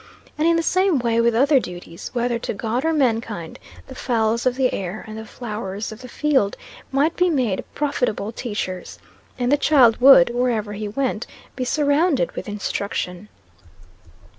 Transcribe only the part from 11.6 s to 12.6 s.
surrounded with